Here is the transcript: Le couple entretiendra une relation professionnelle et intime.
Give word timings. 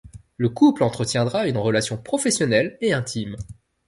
Le 0.37 0.49
couple 0.49 0.81
entretiendra 0.81 1.45
une 1.47 1.59
relation 1.59 1.95
professionnelle 1.95 2.75
et 2.81 2.91
intime. 2.91 3.35